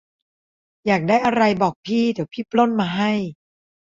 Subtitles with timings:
[0.85, 3.11] อยากได้อะไรบอกพี่ เดี๋ยวพี่ปล้นมาให้